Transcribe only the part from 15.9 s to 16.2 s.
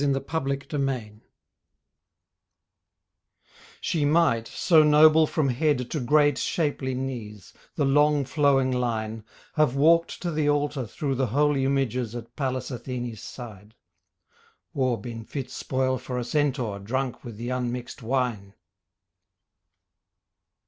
for